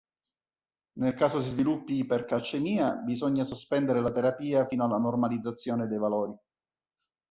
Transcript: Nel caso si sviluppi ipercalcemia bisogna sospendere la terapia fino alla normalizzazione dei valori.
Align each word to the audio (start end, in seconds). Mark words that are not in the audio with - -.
Nel 0.93 1.13
caso 1.13 1.43
si 1.43 1.49
sviluppi 1.49 1.93
ipercalcemia 1.99 2.93
bisogna 3.05 3.43
sospendere 3.43 4.01
la 4.01 4.11
terapia 4.11 4.65
fino 4.65 4.85
alla 4.85 4.97
normalizzazione 4.97 5.85
dei 5.85 5.99
valori. 5.99 6.35